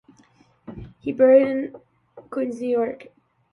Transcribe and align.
He 0.97 1.11
is 1.11 1.15
buried 1.15 1.47
in 1.47 1.61
Calvary 1.73 1.77
Cemetery 1.79 1.83
in 2.23 2.29
Queens, 2.31 2.61
New 2.61 2.69
York. 2.69 3.07